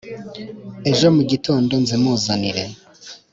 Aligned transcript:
Ejo 0.89 1.07
mu 1.15 1.21
gitondo 1.31 1.71
nzimuzanire. 1.83 2.63